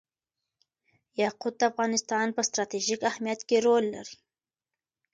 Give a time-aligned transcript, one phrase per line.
[1.21, 4.15] یاقوت د افغانستان په ستراتیژیک اهمیت کې رول لري.